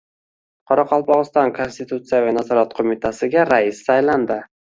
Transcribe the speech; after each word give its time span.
Qoraqalpog‘iston 0.69 1.51
konstitutsiyaviy 1.59 2.35
nazorat 2.39 2.75
qo‘mitasiga 2.79 3.47
rais 3.53 3.85
saylandi 3.91 4.39